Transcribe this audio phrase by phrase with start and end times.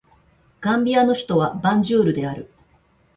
[0.61, 2.49] ガンビアの首都はバンジュールである